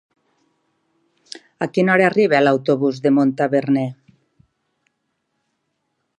[1.65, 3.87] A quina hora arriba l'autobús de Montaverner?